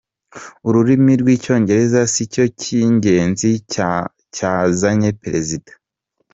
Ururimi 0.67 1.13
rw’Icyongereza 1.21 1.99
si 2.13 2.23
cyo 2.33 2.45
cy’ingenzi 2.59 3.49
cyazanye 4.37 5.09
Perezida 5.21 5.71